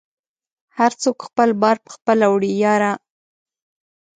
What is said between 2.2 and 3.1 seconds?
وړی یاره